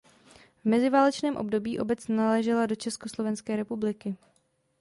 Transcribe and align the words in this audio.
V 0.61 0.65
mezi 0.65 0.89
válečném 0.89 1.35
období 1.37 1.79
obec 1.79 2.07
náležela 2.07 2.65
do 2.65 2.75
Československé 2.75 3.55
republiky. 3.55 4.15